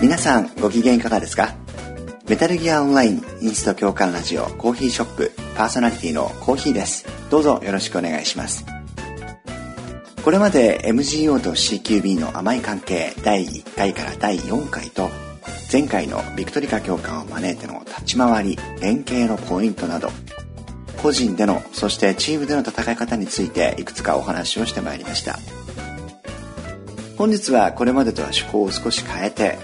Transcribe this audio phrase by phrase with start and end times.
[0.00, 1.54] 皆さんご機嫌いかがですか？
[2.26, 7.06] メタルギアオンラインインスト共感ラジオコーヒーショップパーソナリティのコーヒーです。
[7.28, 8.64] どうぞよろしくお願いします。
[10.24, 15.10] これまで MGO と CQB の甘い関係第1回から第4回と
[15.70, 20.10] 前回のビクトリカ教官を招いての立ち回り連携のポイントなど
[21.02, 25.38] 個人でのそしてチームでの戦い方についていくつかお話をしてまいりました。
[27.18, 29.58] 本日はこれまでとは趣向を少し変えて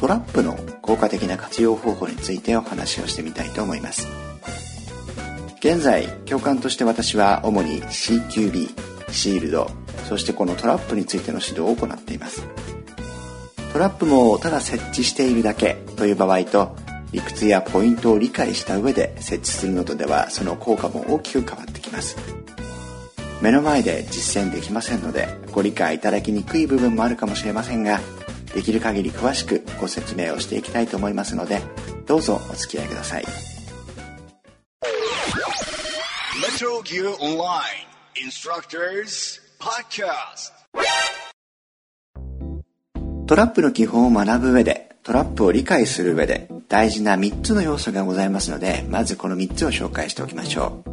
[0.00, 4.08] トラップの効果的な活用方法についてお話をしてみたいと思います。
[5.58, 9.70] 現在教官として私は主に CQB シールド
[10.08, 12.46] そしてこのトラップについての指導を行っています。
[13.74, 16.74] トラップもただ設置しているだけという場合と
[17.12, 22.16] 理屈やポイントを理解した上で設置するのとではその効果も大きく変わってきます。
[23.42, 28.00] 目の前で実践できませんのでご理解いただきにくい部分もあるかもしれませんが
[28.54, 31.60] できる限り詳しくご説明をしていきたいと思いますので
[32.06, 33.24] どうぞお付き合いください。
[43.26, 50.90] トラップの基本を学ぶ上でトラップを理解する上で大事な3つの要素がございますのでまずこの3つを紹介しておきましょう。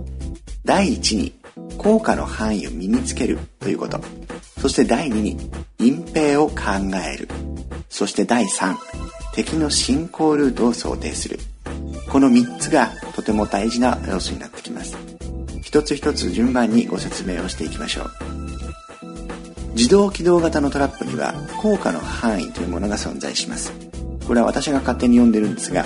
[0.64, 1.34] 第1に
[1.78, 4.00] 効果の範囲を身につけるということ。
[4.60, 5.38] そして第2に
[5.80, 6.56] 隠蔽を考
[6.98, 7.28] える
[7.98, 8.76] そして第3
[9.34, 11.40] 敵の進行ルートを想定する。
[12.12, 14.96] この3つがとても大事な要素になってきます。
[15.64, 18.12] 一つ一つ順番にご説明をしていきましょう。
[19.74, 23.74] 自動起動型のトラップには効果の範囲というものが存在します。
[24.28, 25.84] これは私が勝手に呼んでるんですが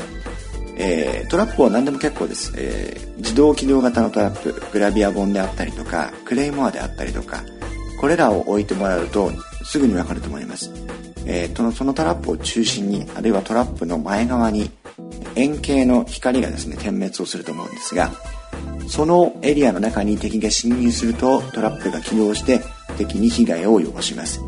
[0.83, 7.43] えー、トラップは何でも結構です、えー、自動起動型のトラップグラビアボンであったりとかクレイモアであったりとか
[7.99, 9.31] これらを置いてもらうと
[9.63, 10.71] すぐにわかると思います、
[11.25, 14.71] えー、そのトラップを中心にあるいはトラップの前側に
[15.35, 18.11] 円形の光がですね点滅をすると思うんですが
[18.87, 22.61] そのエリアの中に敵が侵入するとトラップが起動して
[22.97, 24.41] 敵に被害を及ぼします。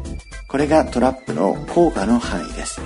[0.47, 2.81] これがトラップの効果の範囲です。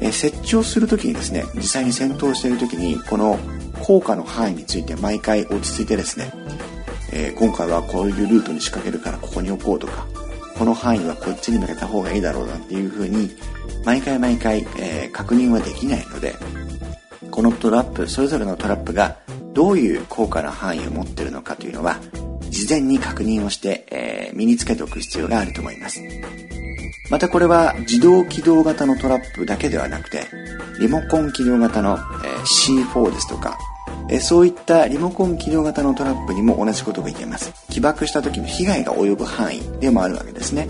[0.00, 3.38] え設置をする時にですね実際に戦闘している時にこの
[3.82, 6.32] 効果の範囲について毎回落ち着いてですね、
[7.12, 10.06] えー、今回はこういうルートに仕掛けるからここに置こうとか
[10.62, 13.30] この範囲はこっちに向けた方がいいだろうなんていう風に
[13.84, 16.36] 毎回毎回、えー、確認はできないので
[17.32, 19.16] このトラップそれぞれのトラップが
[19.54, 21.98] どういう効果の範囲を持ってるのかというのは
[22.48, 26.00] 事前に確認をして、えー、身につけておく必要があると思います。
[27.10, 30.28] またこれは自動起動型のトラップだけではなくて
[30.78, 33.58] リモコン起動型のえ C4 ですとか
[34.12, 37.52] えそういったリモコン起動型のトラップにも同じことが言えます。
[37.70, 40.68] 起爆した時の被害が及ぶ範囲でもあるわけですね。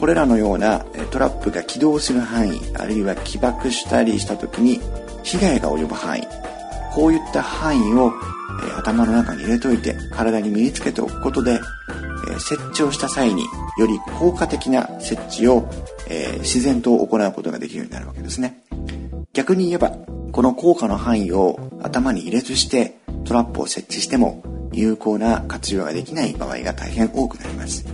[0.00, 0.80] これらのような
[1.12, 4.80] トラップが起動する範囲あるいは起爆したりした時に
[5.22, 6.26] 被害が及ぶ範囲
[6.94, 8.10] こういった範囲を
[8.66, 11.60] え頭の中に入れといて体に身につけておくことで
[12.30, 13.44] え設置をした際に
[13.78, 15.68] より効果的な設置を、
[16.08, 18.62] え、自然と行うことができるようになるわけですね。
[19.32, 19.92] 逆に言えば
[20.32, 24.42] この効果の範囲を頭に入れずしてトラップを設置しても
[24.72, 27.84] 有効な活用ができない場合が大変多くなります。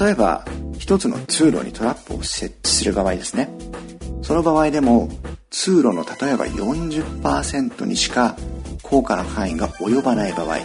[0.00, 0.44] 例えば
[0.78, 3.48] 一つの通路にトラップを設置する場合ですね。
[4.22, 5.08] その場合でも
[5.50, 8.36] 通路の例えば40%にしか
[8.82, 10.58] 効果の範囲が及ばない場合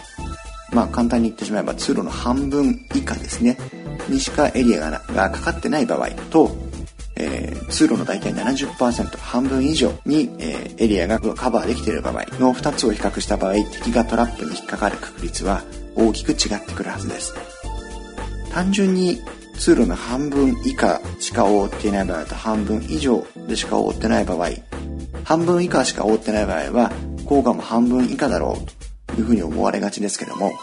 [0.72, 3.58] まあ簡単に言ってしまえば通路の半分以下ですね。
[4.08, 6.56] にしかエリアがかかってない場合と、
[7.20, 15.64] えー、通路の大体70%半分以上に、えー、エリアがカバーできている場合の2つを比較した場合敵がトラップに引っかかる確率は
[15.96, 17.34] 大きく違ってくるはずです。
[18.52, 19.22] 単純に
[19.58, 24.50] 通路の半分以下しか覆っていない場合と半分以上でしか覆ってない場合
[25.24, 26.92] 半分以下しか覆ってない場合は
[27.26, 30.54] 効果も半分以下だろうというふうに思われがちですけども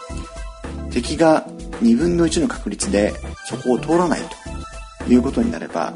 [0.90, 1.46] 敵が
[1.82, 3.12] 2分の1の確率で
[3.44, 4.20] そこを通らない
[5.06, 5.92] ということになれば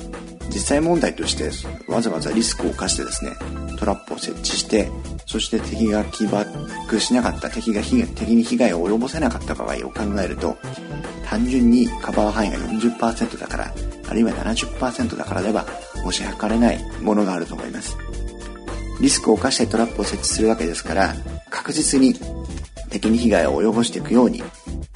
[0.52, 1.50] 実際問題として
[1.91, 3.32] わざわざリスクを冒してですね
[3.79, 4.91] トラップを設置して
[5.26, 10.56] そして敵が起爆しなかった敵が敵に被害を及ぼせなかった場合を考えると
[11.25, 13.73] 単純にカバー範囲が40%だから
[14.08, 15.64] あるいは70%だからでは
[16.05, 17.97] 推し量れないものがあると思います
[19.00, 21.14] リスクを冒してトラップを設置するわけですから
[21.49, 22.14] 確実に
[22.91, 24.43] 敵に被害を及ぼしていくように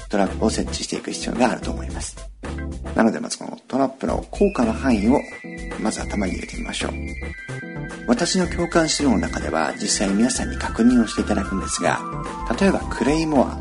[0.09, 2.17] トラップを設置していく必要があると思います。
[2.95, 5.21] なのでまずこのトラップの効果の範囲を
[5.85, 6.93] まず頭に入れてみましょう。
[8.07, 12.01] 私の共感資料の中では実際に皆さんに確認をしていただくんですが、
[12.59, 13.57] 例えばクレイモア、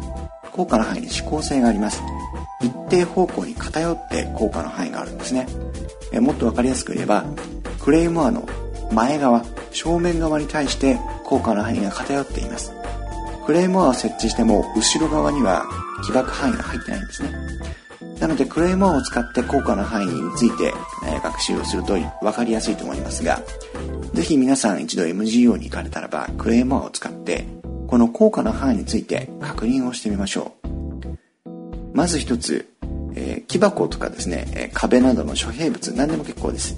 [0.51, 2.01] 効果の範囲に指向性があります。
[2.61, 5.47] 一定方向に偏って効果の範囲があるんですね。
[6.13, 7.25] えもっと分かりやすく言えば、
[7.79, 8.47] クレイモアの
[8.93, 12.71] 前側正面側に対して効果の範囲が偏っています
[13.45, 15.65] クレイモアを設置しても後ろ側には
[16.05, 17.31] 起爆範囲が入ってないんですね
[18.19, 20.73] なのでクレイモアを使って効果の範囲について、
[21.23, 23.41] 学習をすると分かりやすいと思いますが
[24.13, 27.45] ぜひ皆さん一度 MGO に行かれたらばクレイモアを使って
[27.87, 30.73] この効果の範囲について確認をしてみましょう。
[31.93, 32.67] まず一つ、
[33.13, 36.75] えー、木箱とかですねえ壁などの諸兵物何でも結構です。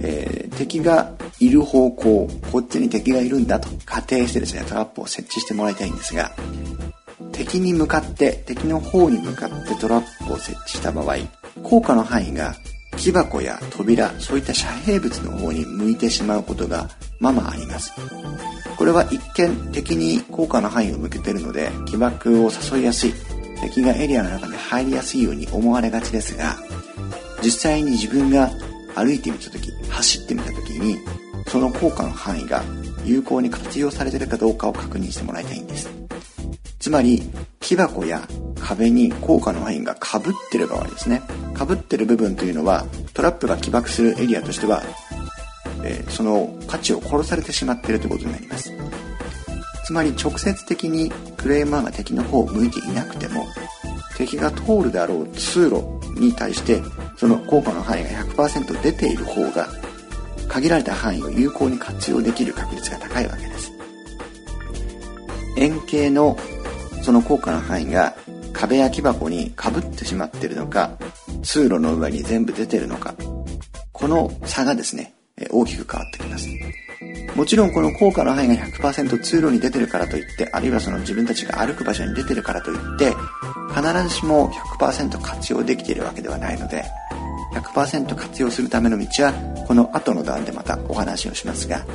[0.00, 6.32] えー、敵がいる方向、こっちに敵がいるんだと仮定してですね、トラップを設置してもらいたいんですが、
[7.32, 11.16] 敵に向かって、敵の方に向かってトラップを設置した場合、
[11.62, 12.54] 効果の範囲が
[12.98, 16.90] 木箱や扉、そういった遮蔽物の方に向いてしまうことが
[17.20, 17.92] ままあります。
[18.78, 23.12] これは一見敵に効果の範囲を向けてるので起爆を誘いやすい
[23.60, 26.56] 敵がエリアの中に入りやすいように思われがちですが
[27.42, 28.50] 実際に自分が
[28.94, 30.96] 歩いてみた時走ってみた時に
[31.48, 32.62] その効果の範囲が
[33.04, 35.90] 有効に活用されてるかどうかを確認してもらいたいんです
[36.78, 37.22] つまり
[37.58, 38.28] 木箱や
[38.62, 41.22] 壁に効果の範囲がかぶってる場合ですね。
[41.54, 44.82] かぶってる部分というのはトラップが起爆するエリアとしては、
[45.82, 48.72] えー、その価値を殺されてしまっているということになります。
[49.84, 53.46] つまり直接的にクレーマーが敵の方を向いていなくても
[54.18, 55.82] 敵が通るであろう通路
[56.20, 56.82] に対して
[57.16, 59.68] その効果の範囲が100%出ている方が
[60.48, 63.72] 限られた範囲を有効に活用できる確率が高いわけです。
[65.56, 66.36] 円形の
[67.02, 68.14] その効果の範囲が
[68.58, 70.90] 壁や木箱にかぶってしまってるのか
[71.44, 73.14] 通路の上に全部出てるのか
[73.92, 75.14] この差がですね
[75.52, 76.48] 大きく変わってきます。
[77.36, 83.14] もちろんこの効果の範囲が100%通路に出てるからといってあるいはその自分たちが歩く場所に出てるからといって
[83.72, 86.84] 必ずしも100%活用できているわけではないので
[87.54, 89.32] 100%活用するための道は
[89.68, 91.86] この後の段でまたお話をしますが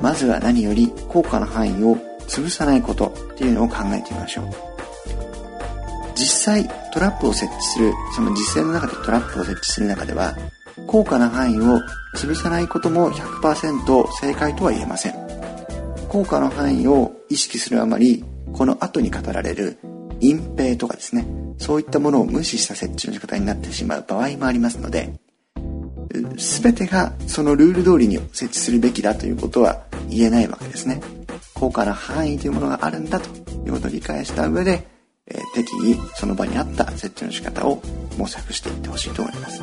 [0.00, 4.75] まずは何より効果の範囲を潰さないことっていうのを考えてみましょう。
[6.16, 10.34] 実際トラップを設置するその実践の中でトラップを設置する中では
[10.86, 11.80] 効果の範囲を
[12.14, 15.26] 潰さないことも100%正解とは言えません。
[16.08, 19.78] 効果の範囲を意識するあまりこの後に語られる
[20.20, 21.26] 隠蔽とかですね
[21.58, 25.12] そういったものを無視した設置の仕方になってしまう場合もありますので
[26.36, 31.00] 全てがそのルール通りに設置するべきだということは言えないわけですね。
[31.54, 33.28] 効果の範囲というものがあるんだと
[33.66, 34.86] いうことを理解した上で、
[35.28, 37.82] え適宜その場に合った設置の仕方を
[38.16, 39.62] 模索していってほしいと思います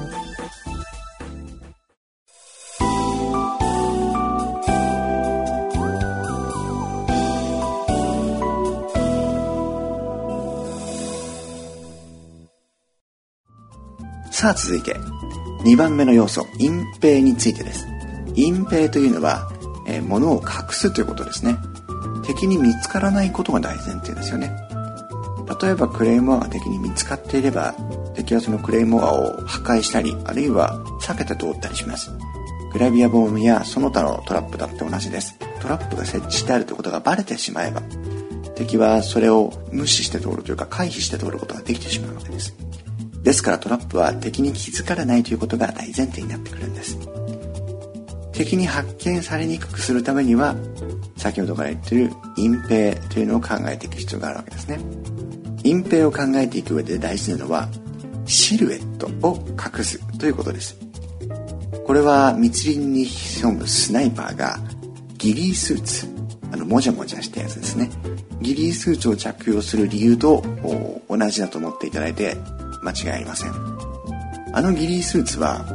[14.44, 14.96] さあ続いて、
[15.64, 17.88] 2番目の要素、隠蔽についてです。
[18.36, 19.50] 隠蔽というのは、
[19.88, 21.56] えー、物を隠すということですね。
[22.26, 24.52] 敵に見つからないことが大前提ですよね。
[25.62, 27.74] 例えばクレイモアが敵に見つかっていれば、
[28.16, 32.12] 敵はそのクレイモアを破壊したり、あるいは避けて通ったりします。
[32.72, 35.38] グラビアボームやその他のトラップだって同じです。
[35.62, 37.82] トラップが設置してあるということがバレてしまえば、
[38.56, 42.56] 敵はそれを無視して通るというか回避して通ることができてしまうわけです。
[43.24, 47.00] ですからトラップは敵に気づかれないということが大前提になってくるんです
[48.34, 50.56] 敵に発見されにくくするためには
[51.16, 54.80] 先ほどから言ってる隠蔽というのを考えていく必要があるわけですね
[55.64, 57.70] 隠蔽を考えていく上で大事なのは
[58.26, 60.78] シルエットを隠すということです。
[61.86, 64.58] これは密林に潜むスナイパーが
[65.18, 66.08] ギリースーツ
[66.52, 67.90] あのもじゃもじゃしたやつですね。
[68.42, 70.44] ギリースーツを着用する理由と
[71.10, 72.36] 同じだと思っていただいて
[72.84, 73.52] 間違いありません。
[74.54, 75.66] あのギリースーツは、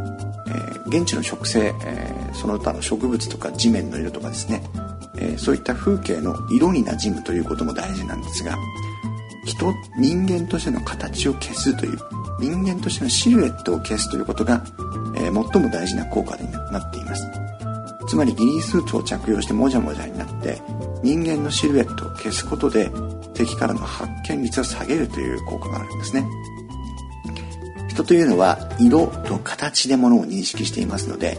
[0.47, 4.63] えー、現地の植生、えー、その他の植物とか地面の色とかですね、
[5.17, 8.57] えー、そういった風景の色に馴染むということも大事なんですが
[9.59, 11.99] 人人間としての形を消すという
[12.41, 14.65] 人間としてのシルエットを消すということが、
[15.17, 17.27] えー、最も大事な効果になっています。
[18.07, 20.63] つまりギリースーツを着用してもじゃもじゃになって
[21.03, 22.91] 人間のシルエットを消すことで
[23.35, 26.27] 敵からの発見率を下げるという効果があるんですね。
[27.89, 31.37] 人というのは色と形でものを認識していますので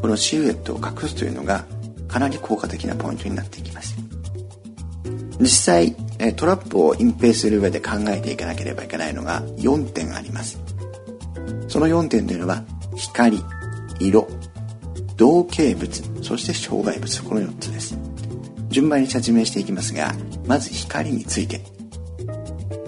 [0.00, 1.64] このシルエットを隠すというのが
[2.06, 3.96] かなり効果的なポイントになっていきます。
[5.40, 5.96] 実際
[6.36, 10.58] トラップを隠蔽する上で考えていかなければいけないのが4点あります。
[11.68, 12.64] その4点というのは
[12.96, 13.42] 光
[14.00, 14.26] 色
[15.16, 17.96] 同型物そして障害物この4つです。
[18.68, 20.14] 順番に説明していきますが
[20.46, 21.60] まず光について。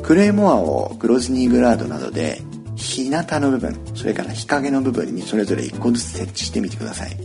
[0.03, 2.41] クレイモアをグロズニーグラードなどで
[2.77, 7.17] 日向の部分それから日陰の部分にそれぞれ1個ずつ設置してみてください。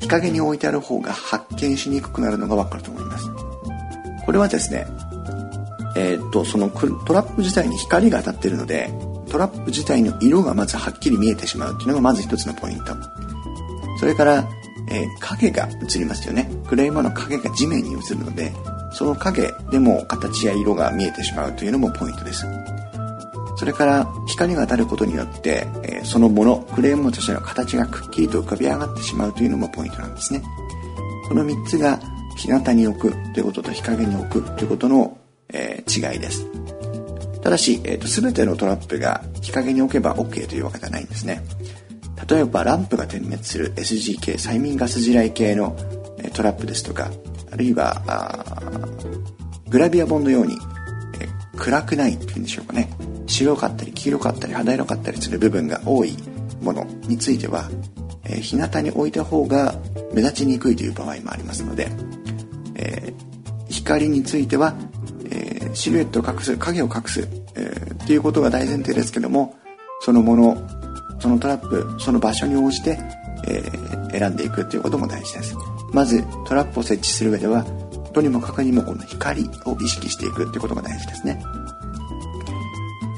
[0.00, 3.45] 日陰に置いてある方が発見しにくくなるのがわかると思います。
[4.26, 4.86] これはですね
[5.96, 8.90] えー、っとそのトラップ自体に光が当たってるので
[9.30, 12.94] トラップ自体の色がまずはっきり見えてしまうっていうのがまず一つのポイント。
[13.98, 14.48] それから、
[14.90, 16.50] えー、影が映りますよね。
[16.68, 18.52] クレーマの影が地面に映るので
[18.92, 22.46] その影でも形や色が見えてしまうというのもポイントです。
[23.56, 30.42] それから光が当たることによって、えー、そのものクレームとしての形がくっきりと浮かび上がってしまうというのもポイントなんですね。
[31.26, 31.98] この3つが
[32.36, 36.46] 日向に置くということと日陰に置くということの、えー、違いです。
[37.42, 41.42] ただし、えーと、全てのトラップが日陰に置けば OK というわけではないんですね。
[42.28, 45.76] 例えばランプが点滅する SG 系催眠ガス地雷系の
[46.32, 47.10] トラップですとか
[47.52, 48.02] あるいは
[49.68, 50.56] グラビア本のように、
[51.20, 52.90] えー、暗くないっていうんでしょうかね。
[53.26, 56.16] 白かったり黄色かったり肌色かったりする部分が多い
[56.62, 57.68] ものについては、
[58.24, 59.74] えー、日向に置いた方が
[60.12, 61.88] 目立ちにくいという場合もありますので、
[62.76, 64.74] えー、光については、
[65.30, 69.56] えー、シルエットを隠す影を隠す、えー、っていうことが大前提ですけども
[70.00, 70.56] そのもの
[71.18, 72.98] そのトラップその場所に応じて、
[73.48, 75.56] えー、選んでいくっていうことも大事です。
[75.92, 77.64] まずトラップを設置する上では
[78.12, 81.42] とにもかくにもこの光を意識していくっていうことが大事ですね。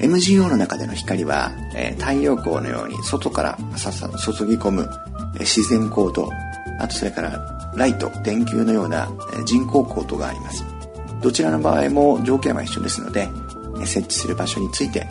[0.00, 4.88] MGO の中での光は、えー、太陽光のように外からささ注ぎ込む、
[5.36, 6.30] え、自然光と
[6.78, 9.08] あとそれからライト電球のような、
[9.40, 10.64] え、人工光とがあります。
[11.22, 13.28] どちらの場合も条件は一緒ですので、
[13.80, 15.06] え、設置する場所について、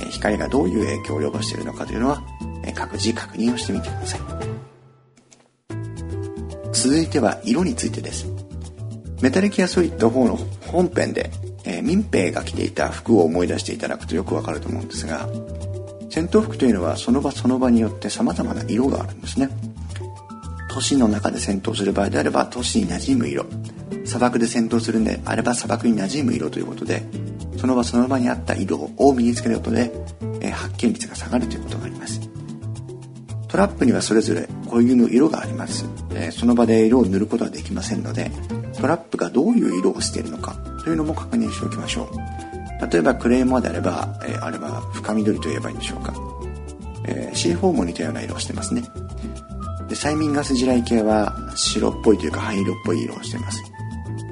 [0.00, 2.22] え、光がどういう影響を及ぼしているのかというのは、
[2.64, 4.20] え、各自確認をしてみてください。
[6.72, 8.26] 続いては色についてです。
[9.20, 11.30] メタルギアソリッド4の本編で
[11.64, 15.28] えー、民兵が着ていた服を思い出していただくとよくわかると思うんですが
[16.10, 19.48] 戦闘服というのはその場その場によって様々な色があるんですね。
[20.74, 23.46] 都市の中で戦闘する場合であれば都市に馴染む色。
[24.04, 27.04] 砂漠で戦闘するんであれば砂漠に馴染む色ということで
[27.56, 29.92] その場その場にあった色を身につけることで、
[30.40, 32.20] えー、発見率が下がるということがあります。
[33.46, 38.32] トラップにはそれぞれ固有の色があります、えー、その場で色を塗ることはできませんので
[38.80, 42.90] トラップがどういう色をしているのかというのも確認しておきましょう。
[42.90, 46.12] 例えばクレーマーであれば、えー、あれば深緑と言えばいいんでしょうか、
[47.06, 48.82] えー、C4 も似たような色をしてますね。
[49.94, 53.62] で催眠ガス地雷系は白っぽいというか灰色っぽい色をしています、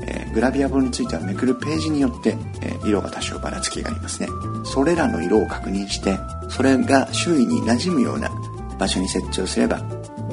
[0.02, 4.28] えー、グラビア本についてはめくるページによって、えー、色が多少ばらつきがありますね
[4.64, 8.31] それらの色を確認してそれが周囲に馴染むような
[8.78, 9.81] 場所に設置をすれば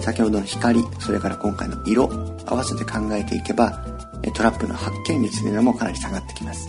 [0.02, 2.10] 先ほどの光それから今回の色
[2.48, 3.86] 合わせて考えていけば
[4.34, 6.68] トラップの発見率というのもかなり下がってきます。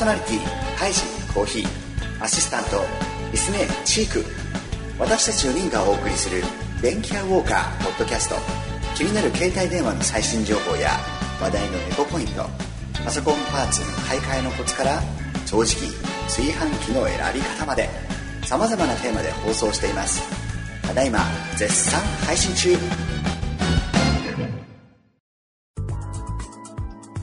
[0.00, 0.38] ソナリティ
[0.78, 1.02] ハイジ
[1.34, 2.80] コーヒーアシスタント
[3.32, 4.24] リスネーチーク
[4.98, 6.42] 私たち4人がお送りする
[6.80, 8.36] 電気屋ウォーカーポッドキャスト。
[8.96, 10.92] 気になる携帯電話の最新情報や
[11.38, 12.48] 話題のエコポイント
[13.04, 15.02] パソコンパーツ買い替えのコツから
[15.44, 17.90] 掃除機炊飯器の選び方まで
[18.46, 20.22] さまざまなテーマで放送しています。
[20.80, 21.18] ただいま
[21.58, 23.09] 絶賛配信中。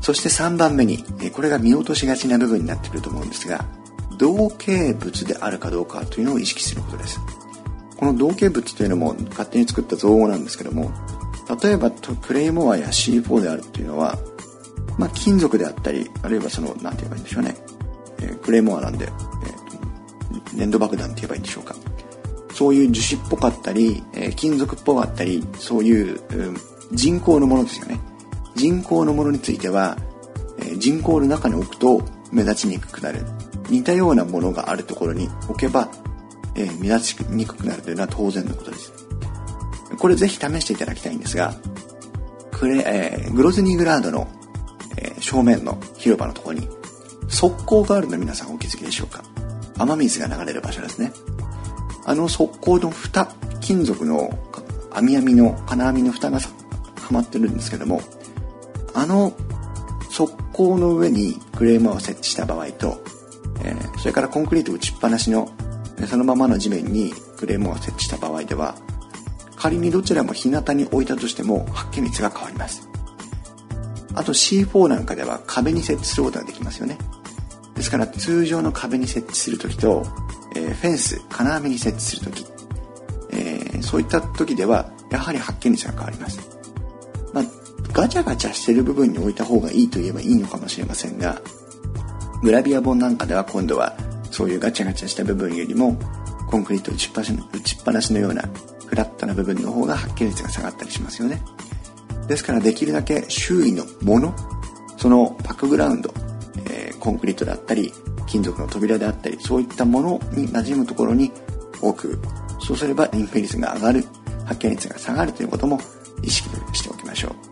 [0.08, 3.66] そして3番目にこれが見落としがちな部分になってくると思うんですが
[4.18, 7.20] 同型物であるかどうかというのを意識することです
[7.98, 10.94] この同型物というのも勝手に作った造語なんですけども
[11.62, 14.18] 例えばクレイモアや C4 であるというのは、
[14.98, 17.58] まあ、金属であったりあるいはその何て言えばいいんでしょうね
[18.20, 21.76] えー、クレーモアなんで、えー、粘土爆弾って言えばいいんでしょうか。
[22.54, 26.58] そういう樹脂っぽかったり、えー、金属っぽかったり、そういう、うん、
[26.94, 28.00] 人工のものですよね。
[28.58, 29.98] 人工のものについては、
[30.60, 33.26] え、人工の中に置くと目立ちにくくなる。
[33.70, 35.90] 似たようなものがあるところに置けば、
[36.56, 38.92] えー、目立ちにくくなるというのは当然のことです。
[39.98, 41.54] これぜひ試していただきたいんですが、
[42.52, 44.28] クレ、えー、グロズニーグラードの、
[44.98, 46.68] えー、正面の広場のところに
[47.30, 49.24] 側溝があるの皆さんお気づきでしょうか？
[49.78, 51.12] 雨水が流れる場所ですね
[52.06, 53.28] あの側溝の蓋
[53.60, 54.32] 金属の
[54.92, 56.50] 網網の金網の蓋がは
[57.12, 58.02] まってるんですけども
[58.98, 59.32] あの
[60.10, 63.00] 側溝の上にクレーマーを設置した場合と、
[63.64, 65.52] えー、それからコンクリート打ちっぱなしの
[66.08, 68.76] そのままの地面にクレームを設置した場合では
[69.56, 72.90] 仮にどちらも日向に置いたとしても発見率が変わります。
[74.16, 76.98] あと C4 なんかでは壁に設置することができますよね。
[77.76, 80.04] ですから通常の壁に設置する時と、
[80.56, 82.46] えー、フェンス金網に設置する時、
[83.32, 86.57] えー、そういった時ではやはり発見率が変わります、
[87.98, 91.42] ガチャガチャしてる部分に置いた方がいいと言えばいいのかもしれませんが
[92.44, 93.98] グラビア本なんかでは今度は
[94.30, 95.98] そういうガチャガチャした部分よりも
[96.48, 98.44] コンクリート打ちっぱなしのような
[98.86, 101.42] フラットな部分の方が発見率が下がったりしますよね。
[102.28, 104.36] ですからできるだけ周囲のもの
[104.98, 106.14] そのパックグラウンド、
[106.70, 107.92] えー、コンクリートだったり
[108.28, 111.32] 金属の扉であったりそういったものに馴染むところに
[111.82, 112.20] 置く。
[112.60, 114.06] そうすれば隠蔽率が上がる
[114.46, 115.80] 発見率が下がるということも
[116.22, 117.47] 意識しておきましょう。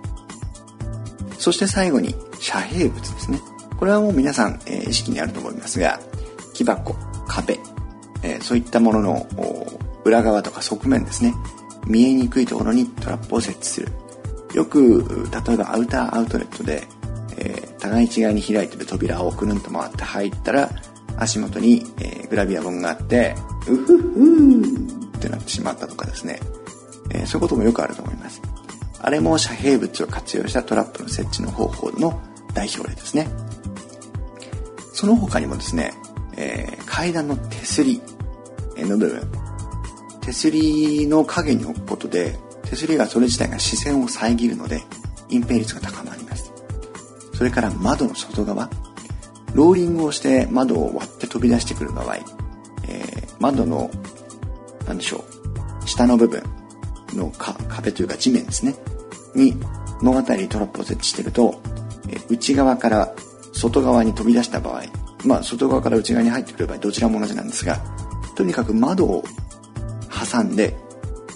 [1.45, 3.39] そして最後に遮蔽物ですね。
[3.77, 5.99] これはもう皆さん、えー、意識にあると思いますが
[6.55, 6.95] 木箱
[7.27, 7.59] 壁、
[8.23, 9.27] えー、そういったものの
[10.03, 11.35] 裏側とか側面ですね。
[11.85, 13.89] 見えにくいところにトラップを設置する。
[14.55, 16.87] よく例えばアウターアウトレットで、
[17.37, 20.71] えー、互い違いに開いてる扉をくるんと回って入ったら
[21.17, 23.35] 足元に、え、グラビア本があって
[23.67, 26.39] うふふーってなってしまったとかですね、
[27.11, 28.41] え、そういうこともよくあると思います。
[29.05, 32.19] あれも遮蔽物を活用したトラップの設置の方法の
[32.55, 33.27] 代表例ですね。
[34.93, 35.93] その他にもですね、
[36.35, 38.01] えー、階段の手すり
[38.77, 39.21] の部分。
[40.21, 44.81] 手すりの影に置くことで手すりがそれ自体が視線を遮るので
[45.29, 46.51] 隠蔽率が高まります。
[47.35, 48.71] それから窓の外側。
[49.53, 52.15] ローリングをして窓を割って飛び出してくる場合、
[52.87, 53.91] えー、窓の
[54.87, 55.23] 何でしょ
[55.83, 56.41] う下の部分
[57.13, 57.31] の
[57.69, 58.73] 壁というか地面ですね。
[59.35, 59.55] に
[60.01, 61.61] の辺りトラップを設置してると、
[62.09, 63.13] え、内側から
[63.53, 64.83] 外側に飛び出した場合
[65.25, 67.79] まあ外側から内側に入ってくる場合どちらも同じなんですが
[68.35, 69.23] とにかく窓を
[70.31, 70.75] 挟んで、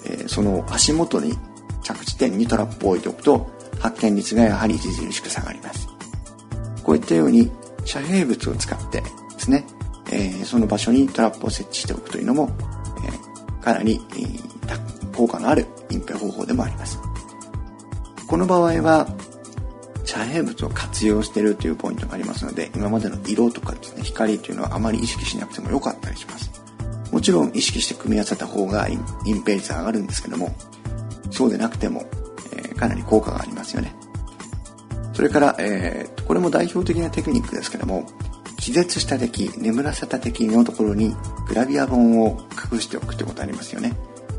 [0.06, 1.34] えー、その足元に
[1.82, 5.88] 着地点にトラップを置いておくと発見率がやはり著しく下がります。
[6.84, 7.50] こういったように
[7.86, 9.65] 遮蔽物を使ってですね、
[10.12, 12.50] えー、その場所にトラップを設置しておくというのも、
[13.06, 17.00] えー、かなり、えー、効果のある隠蔽方法でもあります。
[18.29, 19.07] この場合は
[20.05, 26.51] 遮蔽物を活用してるというポイントがありますので今までの色とかですね光というのはあまり意識しなくてもよかったりします。
[27.11, 29.00] もちろん意識して組み合わせた方が隠
[29.42, 30.55] 蔽率上がるんですけども
[31.31, 32.05] そうでなくても、
[32.53, 33.96] えー、かなり効果がありますよね。
[35.13, 38.05] それから、えー、これも代表的なテクニックですけども
[38.57, 41.15] 気絶した敵眠らせた敵のところに
[41.48, 42.39] グラビア本を
[42.72, 43.94] 隠しておくってことありますよね。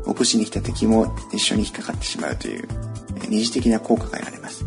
[0.05, 2.67] 起こしに来た敵も一緒に引っかかってしまうという、
[3.27, 4.65] 二次的な効果が得られます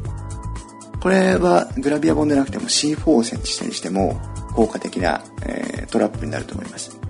[1.01, 4.21] これはグラビア本でなくても C4 を設置したりしても
[4.55, 7.05] 効果的な、えー、トラップになると思います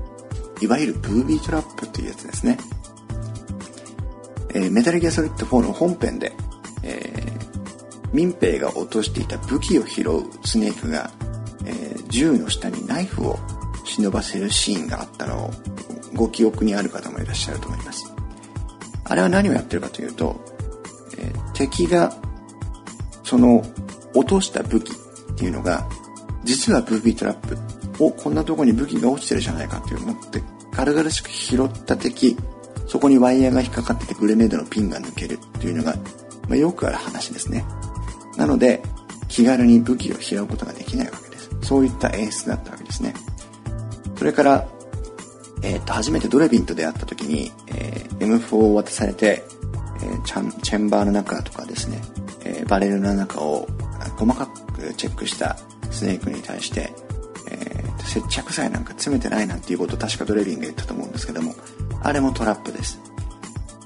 [0.60, 2.58] いわゆるブービートラップっていうやつですね。
[4.54, 6.32] えー、メタルギアソリッド4の本編で、
[6.82, 11.10] えー、民兵が落としていた武器を拾うスネークが、
[11.66, 13.38] えー、銃の下にナイフを
[13.84, 15.50] 忍ばせるシーンがあったのを
[16.14, 18.04] ご記憶にある方もいらっしゃると思います。
[19.04, 20.40] あれは何をやってるかというと、
[21.54, 22.14] 敵が
[23.22, 23.64] その
[24.14, 25.88] 落とした武器っていうのが
[26.44, 27.56] 実はブービートラップ
[28.04, 32.36] おこんなとこに武器が落ちてるじゃないかって思って軽々しく拾った敵
[32.86, 35.94] そこにワイヤーが引っかかっててグレネードのピンが抜けるっていうのが、
[36.48, 37.64] まあ、よくある話ですね。
[38.36, 38.82] なので
[39.28, 41.50] 気軽に武器を拾うことができないわけです。
[41.62, 43.14] そういった演出だったわけですね。
[44.16, 44.68] それから
[45.64, 49.42] えー、と初めてドレビンと出会った時に、えー、M4 を渡されて、
[50.04, 52.00] え、チェンバーの中とかですね、
[52.44, 53.66] え、バレルの中を
[54.16, 55.56] 細かくチェックした
[55.90, 56.92] スネークに対して
[57.50, 61.54] え接着剤なんか詰めてないなんていうことを確かドレビンが言ったと思うんですけども
[62.02, 63.00] あれもトラップです、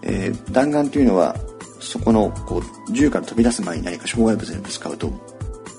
[0.02, 1.36] え、弾丸というのは
[1.80, 5.12] そこのこう銃から飛び出す前に何か障害物にぶつかると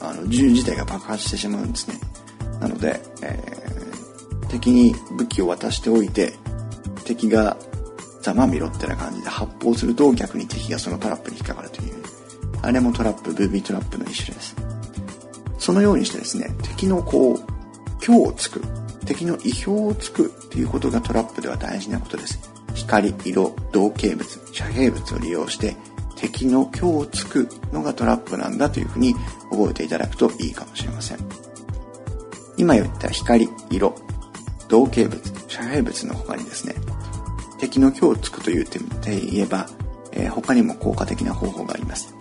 [0.01, 1.99] あの銃自体が爆発してしまうんですね。
[2.61, 6.33] なので、えー、敵に武器を渡しておいて
[7.03, 7.57] 敵が
[8.21, 11.95] ざまみろってな感じで発砲すると逆に敵がそのトラップに引っかかるという。
[12.61, 14.55] あれもトラップブービートラップの一種です。
[15.57, 17.39] そのようにしてですね敵のこう
[17.99, 18.61] 強をつく
[19.05, 22.39] 敵の意表をつくっていうことがトラップでは大事なことです。
[22.75, 25.75] 光色同型物遮蔽物を利用して
[26.15, 29.15] 敵の強をつくのがトラップなんだというふうに
[29.49, 31.17] 覚えていただくといいかもしれません。
[32.57, 33.95] 今言った光色
[34.67, 36.75] 同型物遮蔽物の他にですね
[37.59, 39.67] 敵の強をつくという点で言えば、
[40.11, 42.15] えー、他にも効果的な方法があります。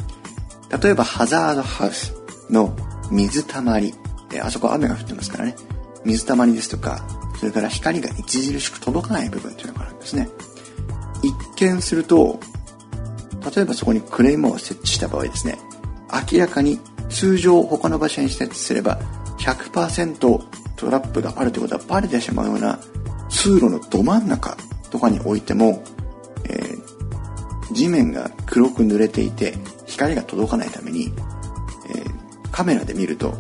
[0.82, 2.14] 例えばハザードハウス
[2.50, 2.76] の
[3.10, 3.94] 水たまり。
[4.32, 5.56] えあそこ雨が降ってますからね、
[6.04, 7.02] 水たまりですとか、
[7.38, 10.28] それから光が著しく届かない部分というのがあるんですね。
[11.22, 12.38] 一見すると、
[13.54, 15.58] 例えばそこにクレームを設置した場合ですね、
[16.32, 18.98] 明らかに通常他の場所に設置すれば
[19.38, 20.18] 100%
[20.76, 22.78] トラップがあるということはバレてしまうような
[23.30, 24.56] 通路のど真ん中
[24.90, 25.82] とかに置いても、
[26.44, 29.54] えー、地面が黒く濡れていて
[29.86, 31.12] 光が届かないために、
[31.90, 33.34] えー、カメラで見ると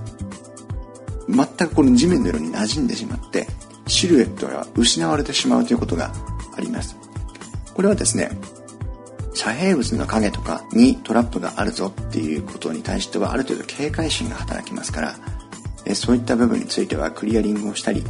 [1.28, 3.46] 全くこの地面の色に馴染んでしまって
[3.86, 6.12] シルエットが失われてしまうということが
[6.56, 6.96] あります。
[7.74, 8.30] これはですね
[9.34, 15.00] 遮蔽物の影とかにトラップがあるぞっていうことに対してはある程度警戒心が働きますか
[15.84, 18.02] らそういった部分についてはクリアリングをしたり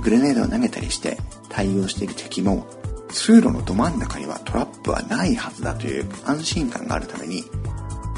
[0.00, 2.68] グレネードを投げたりして対応している敵も
[3.16, 7.44] 通路のど真ん中にはトラップはないはずだという安心感があるために、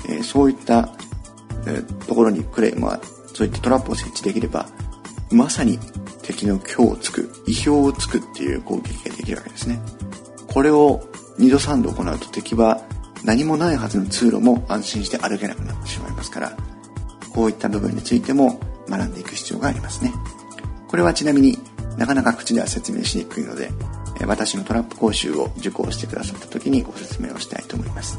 [0.09, 0.91] えそういった、
[1.67, 3.01] えところにクレームは
[3.33, 4.67] そういったトラップを設置できれば
[5.31, 5.79] まさに
[6.23, 9.81] 敵の強をつく意表をつくっていう攻撃ができるわけですね。
[10.49, 11.01] これを
[11.39, 12.83] 2度3度行うと敵は
[13.25, 16.57] 何もないはずの通路も安心して歩けなくなってしまいますから
[17.33, 20.13] こういった部分についても学んでいく必要がありますね。
[20.89, 21.59] これはちなみに
[21.97, 23.71] なかなか口では説明しにくいので
[24.27, 28.19] 私のトラップ講習を受講してくださった時にご説明をしたいと思います。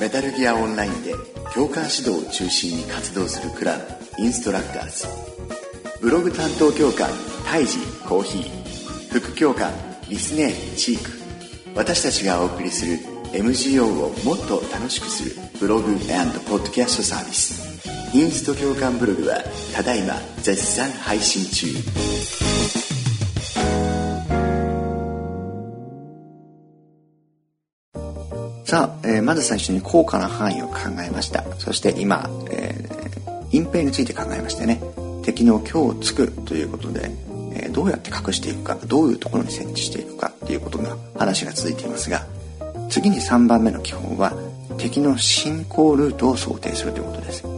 [0.00, 1.14] メタルギアオンラインで
[1.54, 5.06] 教官指導を中心に活動するクラブインストラクターズ。
[6.02, 7.08] ブログ担当教官
[7.46, 9.72] タイジコーヒー副教官
[10.08, 11.10] リスネーチーク。
[11.74, 12.98] 私たちがお送りする
[13.32, 17.63] MGO をもっと楽しくするブログポッドキャストサービス。
[18.14, 19.42] インスト教官ブログは
[19.74, 21.66] ただいま絶賛配信中。
[28.64, 31.42] さあ、えー、まず最初に効果の範囲を考えました。
[31.58, 34.80] そして今、えー、隠蔽について考えましてね。
[35.24, 37.10] 敵の強をつくということで、
[37.52, 42.24] えー、どうやって隠していくかどういうところに設置していくかっていうことの話が続いていますが
[42.90, 44.34] 次に3番目の基本は
[44.78, 47.53] 敵の進行ルートを想定するということです、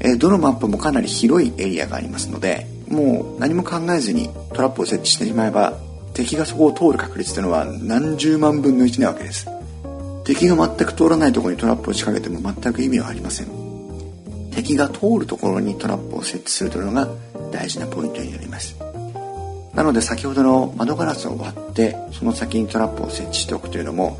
[0.00, 5.78] えー、どのマップもかなり広いエリアがありますのでもう何も考えずにトラップを設置してしまえば
[6.12, 9.48] 敵がそこを通る確率というのは何十万分の1なわけです。
[10.24, 13.46] 敵が全く通らないところにトラップを仕掛けても全く意味はありません。
[14.52, 17.08] 敵が通るところにトラップを設置するというのが
[17.52, 18.76] 大事なポイントになります。
[19.74, 24.18] なので先ほどの窓ガラスを割ってその先にトラップを設置しておくというのも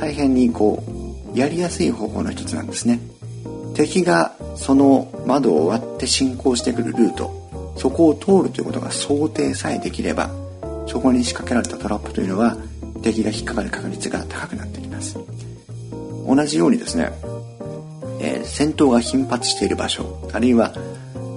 [0.00, 0.82] 大変にこ
[1.34, 3.00] うやりやすい方法の一つなんですね。
[3.74, 10.30] 敵がその窓を割って進行してくるルートそこを通るということが想定さえできれば
[10.86, 12.56] そこに仕掛けられたトラップというのは
[13.02, 15.18] 敵が引っかかる確率が高くなってきます。
[16.26, 17.10] 同じようにですね、
[18.20, 20.72] えー、戦闘が頻発している場所あるいは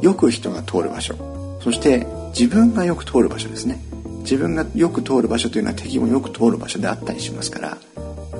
[0.01, 1.15] よく人が通る場所
[1.63, 2.05] そして
[2.37, 3.79] 自分がよく通る場所ですね。
[4.19, 7.77] 自分がよく通る場所というのは敵もよく通る場所であったりしますから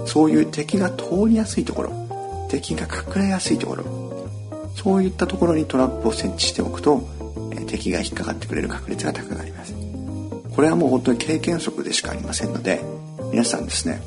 [0.08, 2.05] そういう敵が通りやすいところ
[2.50, 4.30] 敵が隠れやすいところ。
[4.76, 7.08] そういったところにトラップを設置しておくと、
[7.52, 9.76] え、敵が引っかかってくれる確率が高くなります。
[10.56, 12.82] これはもう本当に経験則でしかありませんので
[13.32, 14.02] 皆さんですね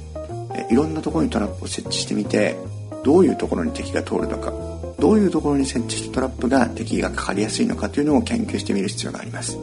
[0.70, 2.56] いろんなところにトラップを設置してみて
[3.04, 4.52] どういうところに敵が通るのか
[4.98, 9.58] どういうところに設置したトラップが敵がかかりやすいのかというのを研究してみる必要があります。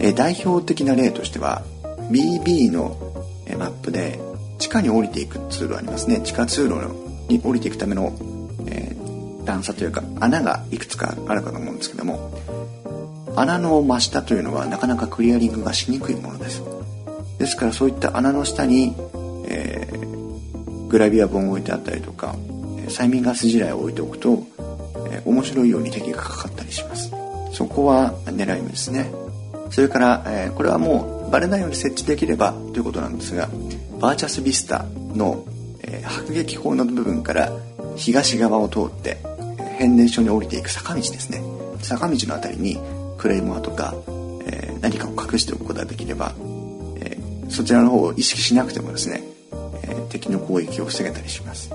[0.00, 1.62] え代表的な例としては
[2.10, 2.96] BB の
[3.58, 4.18] マップで
[4.58, 6.20] 地下に降りていくツールありますね。
[6.20, 8.12] 地下通路のに降りていくための、
[8.66, 12.32] えー、段差というか穴がいくつかあるかと思うんですけども
[13.36, 16.62] 穴の真下というのはなかなかクリアリングがしにくいものです。
[17.38, 18.94] ですからそういった穴の下に、
[19.46, 22.34] えー、グラビア本を置いてあったりとか
[22.88, 24.42] 催眠ガス地雷を置いておくと、
[25.10, 27.10] えー、面白いように敵がかかったりします。
[27.52, 29.10] そこは狙い目ですね。
[29.70, 33.48] それから、えー、これはもうバレないように設置できればということなんですが
[34.00, 35.44] バーチャスビスタの、
[35.90, 37.52] えー、迫撃砲の部分から
[37.96, 39.18] 東側を通って
[39.78, 41.42] 変電所に降りていく坂道ですね。
[41.82, 42.78] 坂道の辺りに
[43.18, 43.94] クレイモアとか、
[44.46, 46.34] えー、何かを隠しておくことができれば
[47.00, 47.16] え
[47.48, 49.22] そちらの方を意識しなくてもですね、
[49.82, 51.72] えー、敵の攻撃を防げたりします。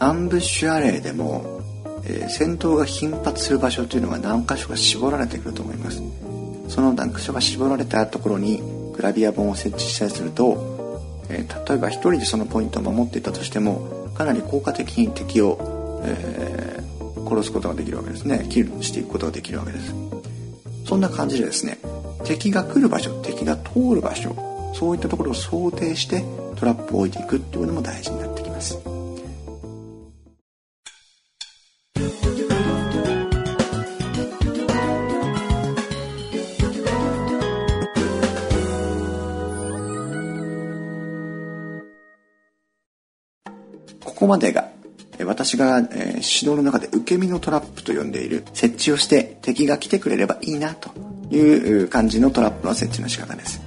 [0.00, 1.60] アンブッシュアレイでも、
[2.04, 6.00] えー、戦闘が頻発する場所というのは何箇所か絞られてくると思います。
[6.68, 8.62] その何箇所か絞られたところに
[8.94, 10.77] グラビア本を設置したりすると、
[11.30, 18.46] えー、例えば1人でそのポイントを守っていたとしてもかなり効果的に敵を、えー、殺すことができるわけですね。
[18.48, 19.94] キルしていくことができるわけです。
[20.88, 21.78] そんな感じでですね
[22.24, 24.34] 敵が来る場所敵が通る場所
[24.74, 26.24] そういったところを想定して
[26.56, 28.27] トラップを置いていくっていうのも大事になってきます
[44.28, 44.68] までが
[45.24, 50.90] 私が、えー、指導の中で受け身のトラップと呼んでいる設置をして敵が来てくれればいいなと
[51.34, 53.60] いう感じのトラップの設置の仕方です。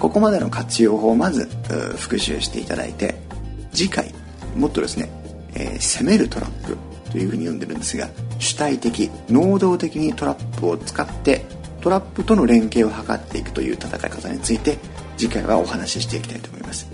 [0.00, 1.48] ここまでの活用法をまず
[1.96, 3.14] 復習していただいて
[3.72, 4.12] 次回
[4.56, 5.18] もっとですね
[5.54, 6.76] えー、攻めるトラップ
[7.10, 11.44] というふうに呼んでるんですが主体的能動的にトラップを使って
[11.80, 14.78] トラップとの連携を図っていくという戦い方について
[15.16, 16.87] 次回はお話ししていきたいと思います。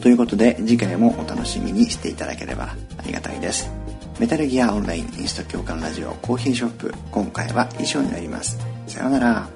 [0.00, 3.70] ということで次回もお楽しみにしていただければありがたいです。
[4.18, 8.58] メタルギアオンラインインスト共感ラジオコーヒーショップ今回は以上になります。
[8.86, 9.48] さようなら。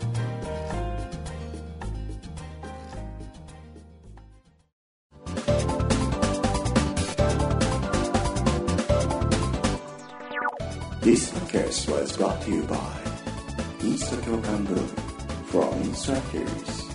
[11.02, 12.76] This podcast was brought to you by
[13.80, 14.86] Insta Kyokan Boom
[15.50, 16.91] from Instructors.